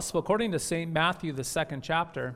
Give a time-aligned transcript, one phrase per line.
[0.00, 0.90] Gospel according to St.
[0.90, 2.34] Matthew, the second chapter.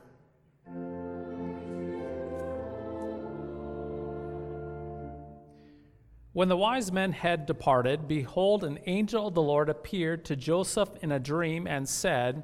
[6.31, 10.89] When the wise men had departed, behold, an angel of the Lord appeared to Joseph
[11.01, 12.43] in a dream and said,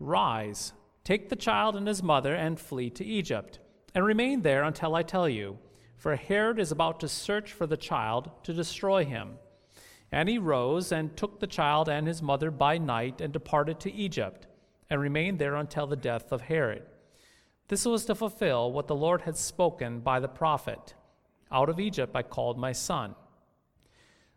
[0.00, 0.72] Rise,
[1.04, 3.60] take the child and his mother, and flee to Egypt,
[3.94, 5.56] and remain there until I tell you,
[5.96, 9.38] for Herod is about to search for the child to destroy him.
[10.10, 13.92] And he rose and took the child and his mother by night and departed to
[13.92, 14.47] Egypt,
[14.90, 16.82] and remained there until the death of Herod.
[17.68, 20.94] This was to fulfill what the Lord had spoken by the prophet
[21.50, 23.14] Out of Egypt I called my son.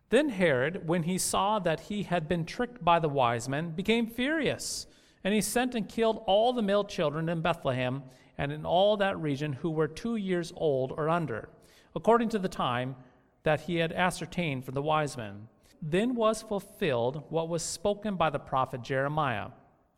[0.09, 4.07] Then Herod, when he saw that he had been tricked by the wise men, became
[4.07, 4.87] furious,
[5.23, 8.03] and he sent and killed all the male children in Bethlehem
[8.37, 11.47] and in all that region who were two years old or under,
[11.95, 12.95] according to the time
[13.43, 15.47] that he had ascertained from the wise men.
[15.81, 19.47] Then was fulfilled what was spoken by the prophet Jeremiah.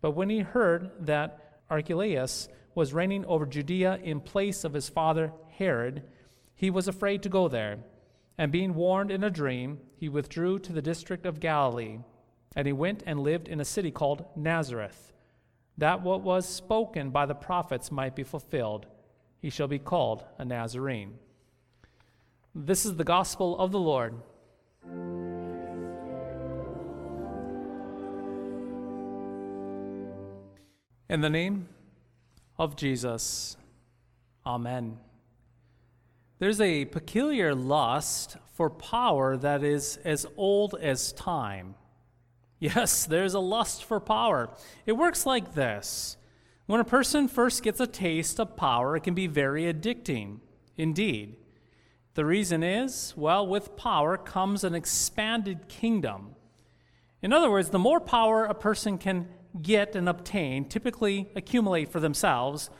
[0.00, 5.32] But when he heard that Archelaus was reigning over Judea in place of his father
[5.56, 6.04] Herod,
[6.54, 7.78] he was afraid to go there.
[8.36, 11.98] And being warned in a dream, he withdrew to the district of Galilee.
[12.54, 15.12] And he went and lived in a city called Nazareth,
[15.76, 18.86] that what was spoken by the prophets might be fulfilled.
[19.40, 21.18] He shall be called a Nazarene.
[22.54, 24.14] This is the gospel of the Lord.
[31.10, 31.68] In the name
[32.58, 33.56] of Jesus,
[34.44, 34.98] Amen.
[36.38, 41.74] There's a peculiar lust for power that is as old as time.
[42.60, 44.50] Yes, there's a lust for power.
[44.84, 46.16] It works like this
[46.66, 50.40] when a person first gets a taste of power, it can be very addicting
[50.76, 51.36] indeed.
[52.14, 56.34] The reason is, well, with power comes an expanded kingdom.
[57.22, 59.28] In other words, the more power a person can
[59.62, 62.70] get and obtain, typically accumulate for themselves,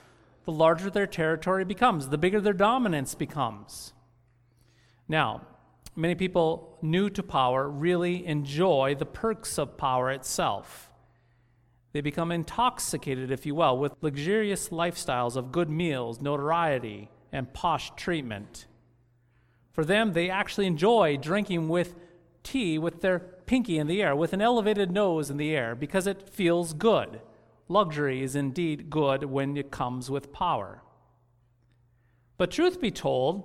[0.44, 3.92] the larger their territory becomes, the bigger their dominance becomes.
[5.08, 5.42] Now,
[5.94, 10.90] many people new to power really enjoy the perks of power itself.
[11.92, 17.90] They become intoxicated, if you will, with luxurious lifestyles of good meals, notoriety, and posh
[17.96, 18.66] treatment.
[19.72, 21.94] For them, they actually enjoy drinking with
[22.42, 26.06] tea with their pinky in the air, with an elevated nose in the air, because
[26.06, 27.20] it feels good.
[27.68, 30.82] Luxury is indeed good when it comes with power.
[32.36, 33.44] But truth be told,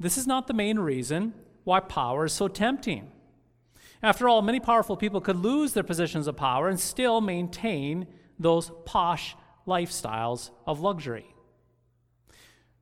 [0.00, 1.34] this is not the main reason
[1.64, 3.10] why power is so tempting.
[4.02, 8.06] After all, many powerful people could lose their positions of power and still maintain
[8.38, 9.34] those posh
[9.66, 11.26] lifestyles of luxury.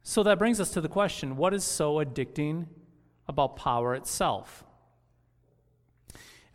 [0.02, 2.66] So that brings us to the question what is so addicting
[3.26, 4.64] about power itself?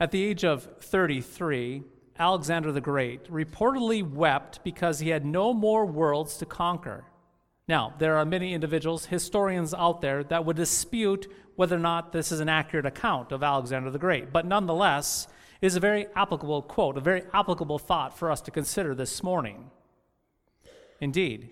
[0.02, 1.84] At the age of 33,
[2.18, 7.04] Alexander the Great reportedly wept because he had no more worlds to conquer.
[7.68, 12.32] Now, there are many individuals, historians out there, that would dispute whether or not this
[12.32, 15.28] is an accurate account of Alexander the Great, but nonetheless,
[15.62, 19.22] it is a very applicable quote, a very applicable thought for us to consider this
[19.22, 19.70] morning.
[21.02, 21.50] Indeed,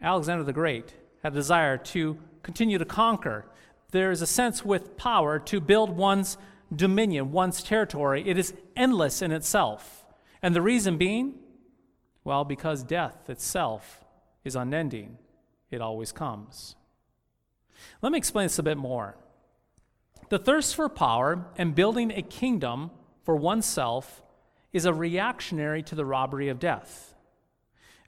[0.00, 3.44] Alexander the Great had a desire to continue to conquer.
[3.90, 6.38] There is a sense with power to build one's
[6.74, 8.28] dominion, one's territory.
[8.28, 10.04] It is endless in itself.
[10.42, 11.34] And the reason being,
[12.24, 14.04] well, because death itself
[14.44, 15.18] is unending,
[15.70, 16.76] it always comes.
[18.02, 19.16] Let me explain this a bit more.
[20.28, 22.90] The thirst for power and building a kingdom
[23.22, 24.22] for oneself
[24.72, 27.14] is a reactionary to the robbery of death.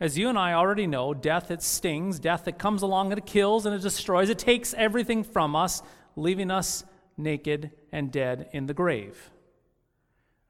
[0.00, 3.26] As you and I already know, death it stings, death it comes along and it
[3.26, 5.82] kills and it destroys, it takes everything from us,
[6.14, 6.84] leaving us
[7.18, 9.30] naked and dead in the grave.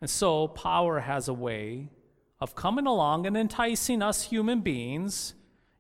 [0.01, 1.89] And so power has a way
[2.41, 5.35] of coming along and enticing us human beings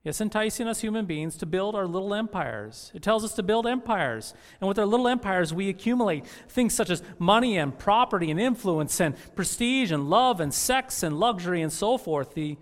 [0.09, 2.91] Yes, enticing us human beings to build our little empires.
[2.95, 4.33] It tells us to build empires.
[4.59, 9.01] And with our little empires, we accumulate things such as money and property and influence
[9.03, 12.33] and prestige and love and sex and luxury and so forth.
[12.33, 12.57] The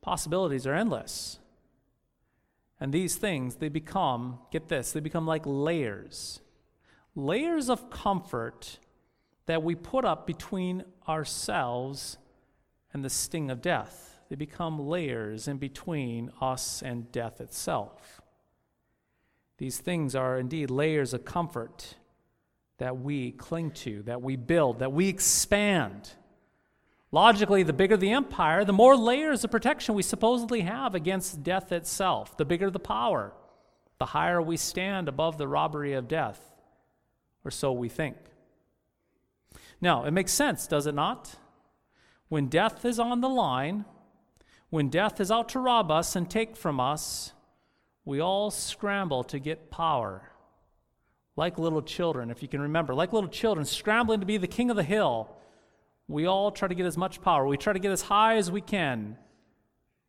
[0.00, 1.38] possibilities are endless.
[2.80, 6.40] And these things, they become, get this, they become like layers.
[7.14, 8.78] Layers of comfort
[9.46, 12.18] that we put up between ourselves
[12.92, 14.20] and the sting of death.
[14.28, 18.20] They become layers in between us and death itself.
[19.56, 21.96] These things are indeed layers of comfort
[22.78, 26.10] that we cling to, that we build, that we expand.
[27.10, 31.72] Logically, the bigger the empire, the more layers of protection we supposedly have against death
[31.72, 32.36] itself.
[32.36, 33.32] The bigger the power,
[33.98, 36.47] the higher we stand above the robbery of death,
[37.48, 38.18] or so we think.
[39.80, 41.36] Now, it makes sense, does it not?
[42.28, 43.86] When death is on the line,
[44.68, 47.32] when death is out to rob us and take from us,
[48.04, 50.30] we all scramble to get power.
[51.36, 54.68] Like little children, if you can remember, like little children scrambling to be the king
[54.68, 55.34] of the hill,
[56.06, 57.46] we all try to get as much power.
[57.46, 59.16] We try to get as high as we can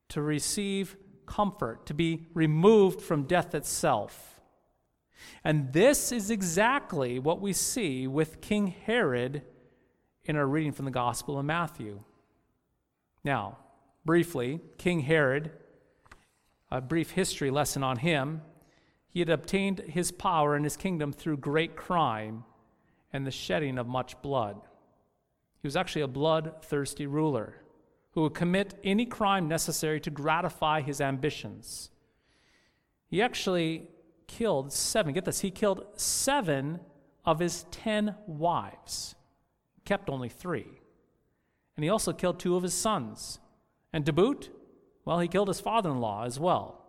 [0.10, 4.39] to receive comfort, to be removed from death itself.
[5.44, 9.44] And this is exactly what we see with King Herod
[10.26, 12.02] in our reading from the Gospel of Matthew.
[13.24, 13.58] Now,
[14.06, 15.52] briefly, King Herod,
[16.72, 18.42] a brief history lesson on him.
[19.08, 22.44] He had obtained his power and his kingdom through great crime
[23.12, 24.62] and the shedding of much blood.
[25.62, 27.56] He was actually a bloodthirsty ruler
[28.12, 31.90] who would commit any crime necessary to gratify his ambitions.
[33.08, 33.90] He actually
[34.30, 36.80] killed seven, get this, he killed seven
[37.26, 39.16] of his ten wives,
[39.84, 40.68] kept only three.
[41.76, 43.40] And he also killed two of his sons.
[43.92, 44.52] And to boot,
[45.04, 46.86] well, he killed his father in law as well.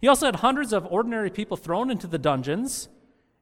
[0.00, 2.88] He also had hundreds of ordinary people thrown into the dungeons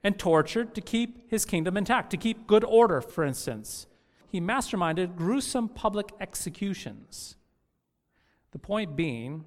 [0.04, 3.86] and tortured to keep his kingdom intact, to keep good order, for instance.
[4.28, 7.36] He masterminded gruesome public executions.
[8.50, 9.44] The point being,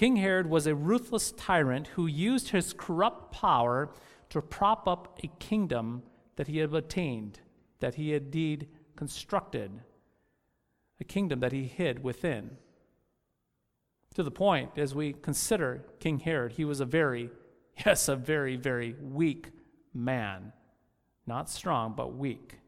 [0.00, 3.90] King Herod was a ruthless tyrant who used his corrupt power
[4.30, 6.04] to prop up a kingdom
[6.36, 7.40] that he had attained,
[7.80, 9.70] that he had indeed constructed
[11.00, 12.56] a kingdom that he hid within.
[14.14, 17.28] To the point, as we consider King Herod, he was a very,
[17.84, 19.50] yes, a very, very weak
[19.92, 20.54] man.
[21.26, 22.59] Not strong, but weak.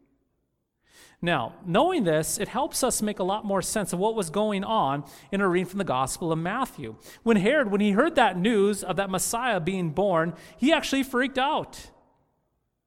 [1.25, 4.65] Now, knowing this, it helps us make a lot more sense of what was going
[4.65, 6.97] on in a reading from the Gospel of Matthew.
[7.23, 11.39] When Herod, when he heard that news of that Messiah being born, he actually freaked
[11.39, 11.91] out.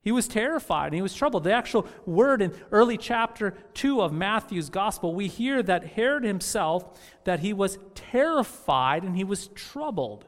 [0.01, 1.45] He was terrified and he was troubled.
[1.45, 6.99] The actual word in early chapter 2 of Matthew's gospel, we hear that Herod himself,
[7.23, 10.25] that he was terrified and he was troubled.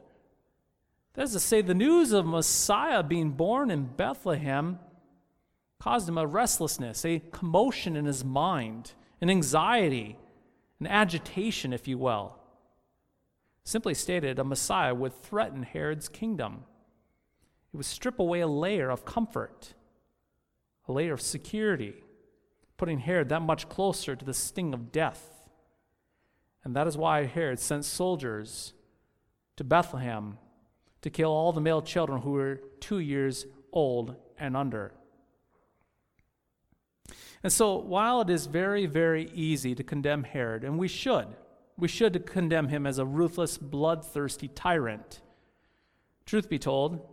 [1.12, 4.78] That is to say, the news of Messiah being born in Bethlehem
[5.80, 10.18] caused him a restlessness, a commotion in his mind, an anxiety,
[10.80, 12.36] an agitation, if you will.
[13.64, 16.64] Simply stated, a Messiah would threaten Herod's kingdom.
[17.72, 19.74] It would strip away a layer of comfort,
[20.86, 22.02] a layer of security,
[22.76, 25.42] putting Herod that much closer to the sting of death.
[26.64, 28.72] And that is why Herod sent soldiers
[29.56, 30.38] to Bethlehem
[31.02, 34.92] to kill all the male children who were two years old and under.
[37.42, 41.28] And so, while it is very, very easy to condemn Herod, and we should,
[41.76, 45.20] we should condemn him as a ruthless, bloodthirsty tyrant,
[46.26, 47.06] truth be told,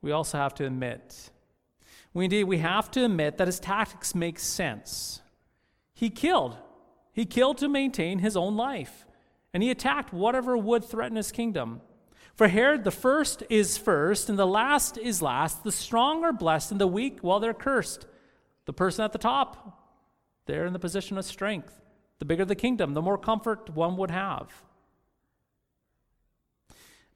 [0.00, 1.30] we also have to admit,
[2.14, 5.20] we indeed we have to admit that his tactics make sense.
[5.94, 6.56] He killed.
[7.12, 9.04] He killed to maintain his own life,
[9.52, 11.80] and he attacked whatever would threaten his kingdom.
[12.34, 15.64] For Herod, the first is first, and the last is last.
[15.64, 18.06] The strong are blessed, and the weak, well, they're cursed.
[18.68, 19.80] The person at the top,
[20.44, 21.80] they're in the position of strength.
[22.18, 24.52] The bigger the kingdom, the more comfort one would have.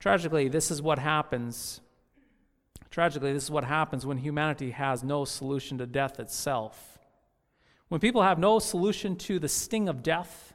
[0.00, 1.82] Tragically, this is what happens
[2.92, 6.98] Tragically, this is what happens when humanity has no solution to death itself.
[7.88, 10.52] When people have no solution to the sting of death,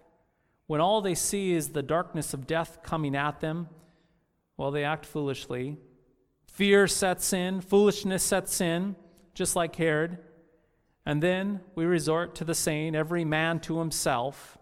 [0.68, 3.70] when all they see is the darkness of death coming at them,
[4.56, 5.77] well, they act foolishly.
[6.46, 8.96] Fear sets in, foolishness sets in,
[9.34, 10.20] just like Herod.
[11.08, 14.58] And then we resort to the saying, every man to himself.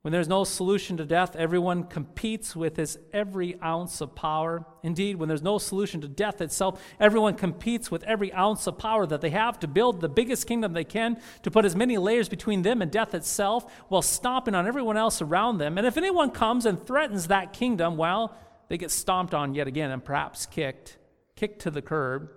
[0.00, 4.66] When there's no solution to death, everyone competes with his every ounce of power.
[4.82, 9.06] Indeed, when there's no solution to death itself, everyone competes with every ounce of power
[9.06, 12.28] that they have to build the biggest kingdom they can, to put as many layers
[12.28, 15.78] between them and death itself, while stomping on everyone else around them.
[15.78, 18.36] And if anyone comes and threatens that kingdom, well,
[18.66, 20.98] they get stomped on yet again and perhaps kicked,
[21.36, 22.28] kicked to the curb.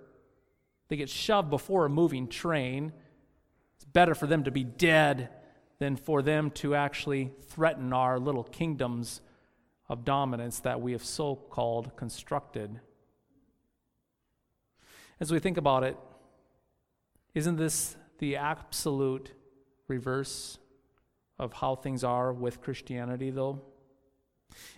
[0.88, 2.92] They get shoved before a moving train.
[3.76, 5.30] It's better for them to be dead
[5.78, 9.20] than for them to actually threaten our little kingdoms
[9.88, 12.80] of dominance that we have so called constructed.
[15.20, 15.96] As we think about it,
[17.34, 19.32] isn't this the absolute
[19.88, 20.58] reverse
[21.38, 23.62] of how things are with Christianity, though?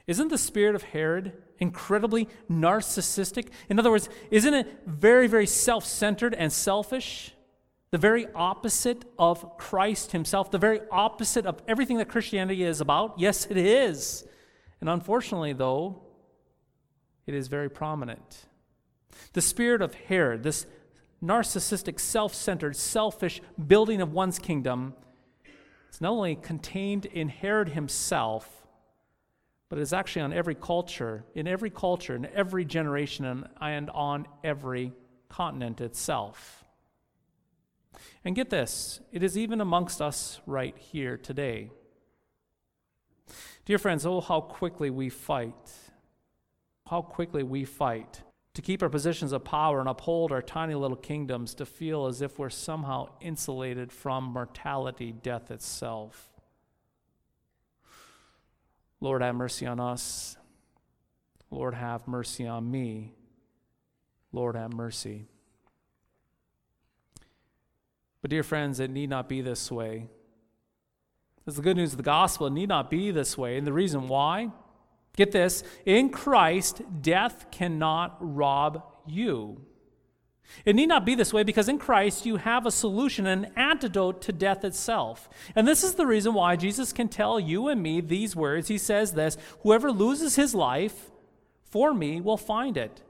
[0.07, 3.49] Isn't the spirit of Herod incredibly narcissistic?
[3.69, 7.35] In other words, isn't it very, very self centered and selfish?
[7.91, 13.19] the very opposite of Christ himself, the very opposite of everything that Christianity is about?
[13.19, 14.27] Yes, it is.
[14.81, 16.03] And unfortunately, though,
[17.27, 18.47] it is very prominent.
[19.33, 20.67] The spirit of Herod, this
[21.23, 24.95] narcissistic, self centered, selfish building of one's kingdom,
[25.91, 28.67] is not only contained in Herod himself,
[29.69, 34.27] but it is actually on every culture, in every culture, in every generation, and on
[34.43, 34.93] every
[35.29, 36.65] continent itself.
[38.25, 41.71] And get this, it is even amongst us right here today.
[43.65, 45.73] Dear friends, oh, how quickly we fight.
[46.89, 48.23] How quickly we fight
[48.55, 52.23] to keep our positions of power and uphold our tiny little kingdoms to feel as
[52.23, 56.28] if we're somehow insulated from mortality, death itself.
[59.01, 60.37] Lord, have mercy on us.
[61.51, 63.15] Lord, have mercy on me.
[64.33, 65.27] Lord, have mercy.
[68.21, 70.09] But, dear friends, it need not be this way.
[71.45, 72.49] That's the good news of the gospel.
[72.49, 73.57] It need not be this way.
[73.57, 74.51] And the reason why?
[75.17, 79.65] Get this in Christ, death cannot rob you.
[80.65, 84.21] It need not be this way because in Christ you have a solution, an antidote
[84.23, 85.29] to death itself.
[85.55, 88.69] And this is the reason why Jesus can tell you and me these words.
[88.69, 91.11] He says this Whoever loses his life
[91.63, 93.03] for me will find it.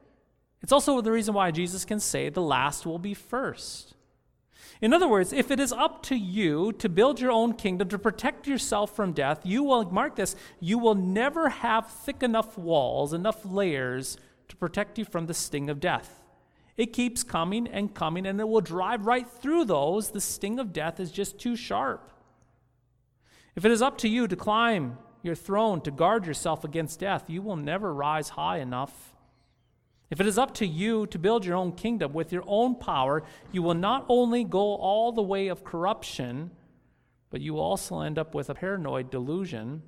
[0.62, 3.94] It's also the reason why Jesus can say, The last will be first.
[4.80, 7.98] In other words, if it is up to you to build your own kingdom, to
[7.98, 13.12] protect yourself from death, you will, mark this, you will never have thick enough walls,
[13.12, 14.18] enough layers
[14.48, 16.22] to protect you from the sting of death.
[16.78, 20.10] It keeps coming and coming, and it will drive right through those.
[20.10, 22.10] The sting of death is just too sharp.
[23.54, 27.28] If it is up to you to climb your throne, to guard yourself against death,
[27.28, 29.12] you will never rise high enough
[30.10, 33.22] if it is up to you to build your own kingdom with your own power,
[33.52, 36.50] you will not only go all the way of corruption,
[37.30, 39.82] but you will also end up with a paranoid delusion,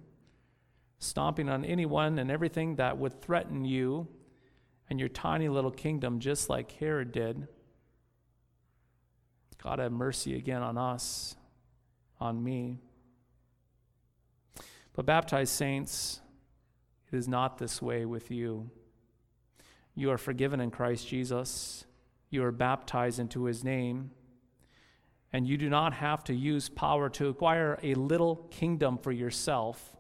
[0.99, 4.06] stomping on anyone and everything that would threaten you
[4.90, 7.47] and your tiny little kingdom, just like Herod did.
[9.62, 11.37] God have mercy again on us,
[12.18, 12.80] on me.
[14.92, 16.20] But baptized saints,
[17.11, 18.70] it is not this way with you.
[19.94, 21.85] You are forgiven in Christ Jesus.
[22.28, 24.11] You are baptized into his name.
[25.32, 29.97] And you do not have to use power to acquire a little kingdom for yourself.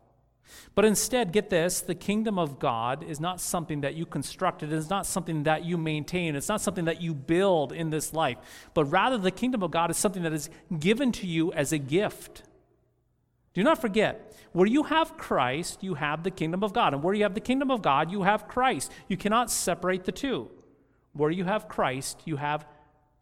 [0.74, 4.72] But instead, get this the kingdom of God is not something that you construct, it
[4.72, 8.38] is not something that you maintain, it's not something that you build in this life,
[8.74, 11.78] but rather the kingdom of God is something that is given to you as a
[11.78, 12.42] gift.
[13.52, 16.94] Do not forget, where you have Christ, you have the kingdom of God.
[16.94, 18.90] And where you have the kingdom of God, you have Christ.
[19.08, 20.50] You cannot separate the two.
[21.12, 22.66] Where you have Christ, you have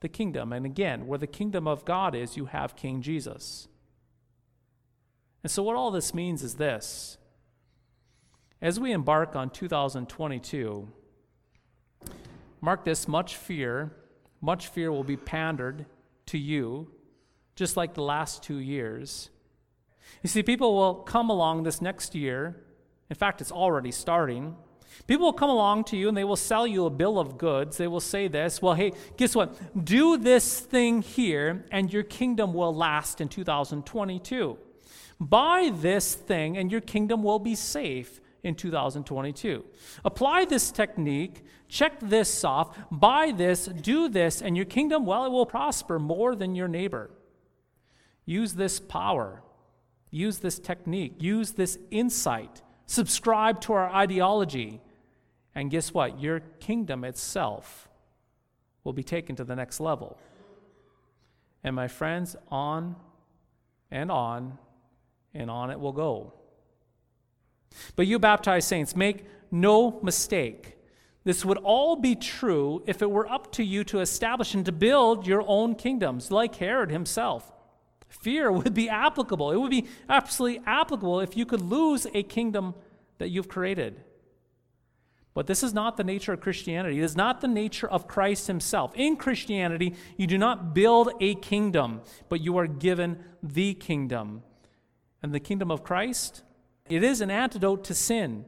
[0.01, 0.53] the kingdom.
[0.53, 3.69] And again, where the kingdom of God is, you have King Jesus.
[5.43, 7.18] And so, what all this means is this
[8.61, 10.89] as we embark on 2022,
[12.61, 13.93] mark this much fear,
[14.41, 15.87] much fear will be pandered
[16.27, 16.91] to you,
[17.55, 19.31] just like the last two years.
[20.23, 22.57] You see, people will come along this next year.
[23.09, 24.57] In fact, it's already starting.
[25.07, 27.77] People will come along to you and they will sell you a bill of goods.
[27.77, 29.85] They will say this Well, hey, guess what?
[29.85, 34.59] Do this thing here and your kingdom will last in 2022.
[35.21, 39.65] Buy this thing and your kingdom will be safe in 2022.
[40.05, 45.31] Apply this technique, check this off, buy this, do this, and your kingdom, well, it
[45.31, 47.11] will prosper more than your neighbor.
[48.25, 49.43] Use this power
[50.11, 54.81] Use this technique, use this insight, subscribe to our ideology,
[55.55, 56.21] and guess what?
[56.21, 57.89] Your kingdom itself
[58.85, 60.19] will be taken to the next level.
[61.63, 62.97] And my friends, on
[63.91, 64.57] and on
[65.35, 66.33] and on it will go.
[67.97, 70.77] But you baptized saints, make no mistake.
[71.25, 74.73] This would all be true if it were up to you to establish and to
[74.73, 77.53] build your own kingdoms, like Herod himself.
[78.09, 79.51] Fear would be applicable.
[79.53, 82.75] It would be absolutely applicable if you could lose a kingdom
[83.19, 84.03] that you've created.
[85.35, 86.99] But this is not the nature of Christianity.
[86.99, 88.93] It is not the nature of Christ himself.
[88.97, 94.43] In Christianity, you do not build a kingdom, but you are given the kingdom.
[95.23, 96.43] And the kingdom of Christ,
[96.91, 98.45] it is an antidote to sin,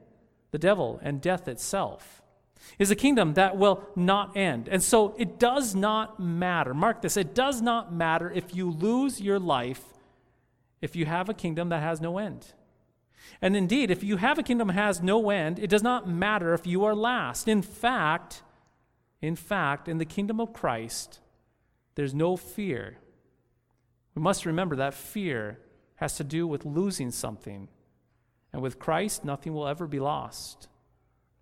[0.50, 2.22] the devil, and death itself.
[2.78, 4.68] It is a kingdom that will not end.
[4.68, 6.74] And so it does not matter.
[6.74, 9.82] Mark this it does not matter if you lose your life
[10.80, 12.54] if you have a kingdom that has no end.
[13.42, 16.54] And indeed, if you have a kingdom that has no end, it does not matter
[16.54, 17.48] if you are last.
[17.48, 18.42] In fact,
[19.20, 21.20] in fact, in the kingdom of Christ,
[21.94, 22.96] there's no fear.
[24.14, 25.58] We must remember that fear
[25.96, 27.68] has to do with losing something.
[28.52, 30.68] And with Christ, nothing will ever be lost,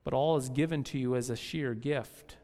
[0.04, 2.36] but all is given to you as a sheer gift.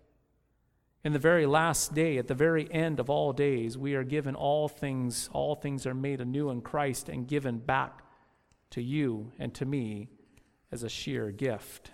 [1.04, 4.35] In the very last day, at the very end of all days, we are given
[4.35, 8.02] all things, all things are made anew in Christ and given back
[8.71, 10.09] to you and to me
[10.73, 11.90] as a sheer gift.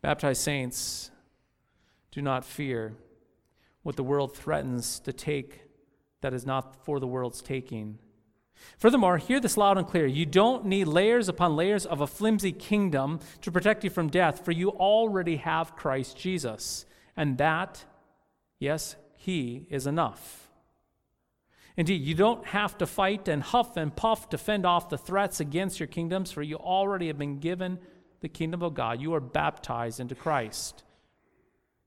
[0.00, 1.10] Baptized saints,
[2.12, 2.94] do not fear
[3.82, 5.62] what the world threatens to take
[6.20, 7.98] that is not for the world's taking.
[8.78, 10.06] Furthermore, hear this loud and clear.
[10.06, 14.44] You don't need layers upon layers of a flimsy kingdom to protect you from death,
[14.44, 16.86] for you already have Christ Jesus.
[17.16, 17.84] And that,
[18.58, 20.48] yes, He is enough.
[21.76, 25.40] Indeed, you don't have to fight and huff and puff to fend off the threats
[25.40, 27.78] against your kingdoms, for you already have been given
[28.20, 29.00] the kingdom of God.
[29.00, 30.84] You are baptized into Christ.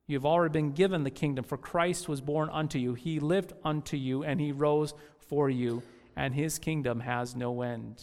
[0.05, 2.93] You have already been given the kingdom, for Christ was born unto you.
[2.93, 5.83] He lived unto you, and he rose for you,
[6.17, 8.01] and his kingdom has no end.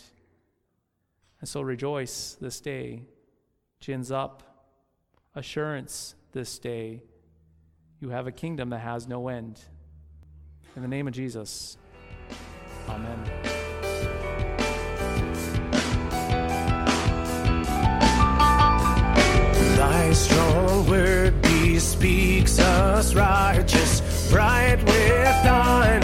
[1.40, 3.02] And so rejoice this day.
[3.80, 4.42] Chins up.
[5.34, 7.02] Assurance this day.
[8.00, 9.60] You have a kingdom that has no end.
[10.76, 11.76] In the name of Jesus,
[12.88, 13.24] amen.
[19.76, 26.03] Thy strong word bespeaks us righteous, bright with thine